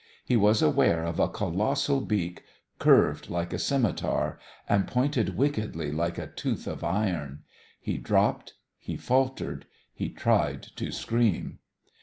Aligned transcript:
He 0.25 0.35
was 0.35 0.63
aware 0.63 1.03
of 1.03 1.19
a 1.19 1.29
colossal 1.29 2.01
beak, 2.01 2.41
curved 2.79 3.29
like 3.29 3.53
a 3.53 3.59
scimitar 3.59 4.39
and 4.67 4.87
pointed 4.87 5.37
wickedly 5.37 5.91
like 5.91 6.17
a 6.17 6.25
tooth 6.25 6.65
of 6.65 6.83
iron. 6.83 7.43
He 7.79 7.99
dropped. 7.99 8.53
He 8.79 8.97
faltered. 8.97 9.67
He 9.93 10.09
tried 10.09 10.63
to 10.63 10.91
scream. 10.91 11.59